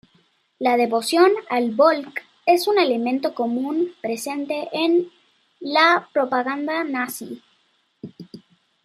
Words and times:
La 0.57 0.77
devoción 0.77 1.29
al 1.47 1.75
"Volk" 1.75 2.23
es 2.47 2.67
un 2.67 2.79
elemento 2.79 3.35
común 3.35 3.91
presente 4.01 4.67
en 4.73 5.11
la 5.59 6.09
propaganda 6.11 6.83
nazi. 6.83 7.43